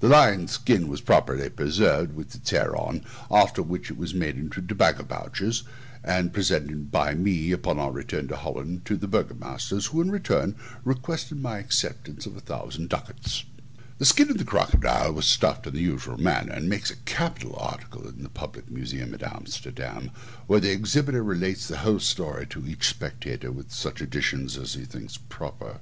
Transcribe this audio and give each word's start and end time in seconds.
The 0.00 0.08
lion's 0.08 0.50
skin 0.50 0.88
was 0.88 1.00
properly 1.00 1.48
preserved, 1.48 2.16
with 2.16 2.34
its 2.34 2.50
hair 2.50 2.74
on, 2.74 3.04
after 3.30 3.62
which 3.62 3.88
it 3.88 3.96
was 3.96 4.12
made 4.12 4.36
into 4.36 4.60
tobacco 4.60 5.04
pouches, 5.04 5.62
and 6.02 6.32
presented 6.32 6.90
by 6.90 7.14
me, 7.14 7.52
upon 7.52 7.78
our 7.78 7.92
return 7.92 8.26
to 8.26 8.36
Holland, 8.36 8.84
to 8.86 8.96
the 8.96 9.06
burgomasters, 9.06 9.86
who, 9.86 10.00
in 10.00 10.10
return, 10.10 10.56
requested 10.82 11.40
my 11.40 11.58
acceptance 11.58 12.26
of 12.26 12.36
a 12.36 12.40
thousand 12.40 12.88
ducats. 12.88 13.44
The 13.98 14.04
skin 14.06 14.28
of 14.28 14.38
the 14.38 14.44
crocodile 14.44 15.12
was 15.12 15.26
stuffed 15.26 15.68
in 15.68 15.72
the 15.74 15.80
usual 15.80 16.18
manner, 16.18 16.52
and 16.52 16.68
makes 16.68 16.90
a 16.90 16.96
capital 17.04 17.54
article 17.56 18.08
in 18.08 18.18
their 18.18 18.28
public 18.28 18.68
museum 18.72 19.14
at 19.14 19.22
Amsterdam, 19.22 20.10
where 20.48 20.58
the 20.58 20.72
exhibitor 20.72 21.22
relates 21.22 21.68
the 21.68 21.76
whole 21.78 22.00
story 22.00 22.44
to 22.48 22.66
each 22.66 22.88
spectator, 22.88 23.52
with 23.52 23.70
such 23.70 24.00
additions 24.00 24.56
as 24.56 24.74
he 24.74 24.84
thinks 24.84 25.16
proper. 25.16 25.78